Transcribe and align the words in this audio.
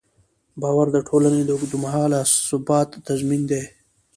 باور 0.61 0.87
د 0.95 0.97
ټولنې 1.09 1.41
د 1.45 1.49
اوږدمهاله 1.55 2.19
ثبات 2.47 2.89
تضمین 3.07 3.41
دی. 3.51 3.63